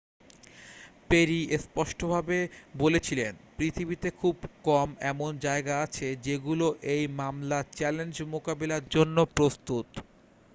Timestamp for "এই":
6.93-7.03